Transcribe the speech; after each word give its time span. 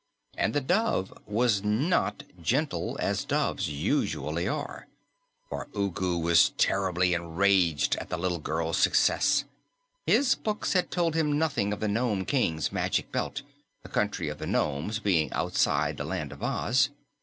And 0.35 0.55
the 0.55 0.61
dove 0.61 1.13
was 1.27 1.61
not 1.63 2.23
gentle, 2.41 2.97
as 2.99 3.23
doves 3.23 3.69
usually 3.69 4.47
are, 4.47 4.87
for 5.47 5.67
Ugu 5.75 6.17
was 6.17 6.49
terribly 6.57 7.13
enraged 7.13 7.97
at 7.97 8.09
the 8.09 8.17
little 8.17 8.39
girl's 8.39 8.77
success. 8.77 9.45
His 10.07 10.33
books 10.33 10.73
had 10.73 10.89
told 10.89 11.13
him 11.13 11.37
nothing 11.37 11.71
of 11.71 11.81
the 11.81 11.87
Nome 11.87 12.25
King's 12.25 12.71
Magic 12.71 13.11
Belt, 13.11 13.43
the 13.83 13.89
Country 13.89 14.27
of 14.27 14.39
the 14.39 14.47
Nomes 14.47 14.97
being 14.97 15.31
outside 15.33 15.97
the 15.97 16.03
Land 16.03 16.31
of 16.31 16.41
Oz. 16.41 16.89